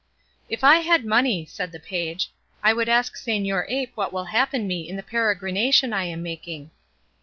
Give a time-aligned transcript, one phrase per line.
[0.49, 2.31] "If I had money," said the page,
[2.63, 6.23] "I would ask señor ape what will happen to me in the peregrination I am
[6.23, 6.71] making."